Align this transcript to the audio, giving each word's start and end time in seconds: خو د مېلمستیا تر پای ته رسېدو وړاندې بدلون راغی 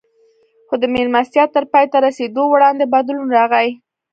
خو 0.67 0.75
د 0.81 0.83
مېلمستیا 0.93 1.43
تر 1.55 1.63
پای 1.71 1.85
ته 1.91 1.97
رسېدو 2.05 2.43
وړاندې 2.49 2.85
بدلون 2.93 3.27
راغی 3.37 3.69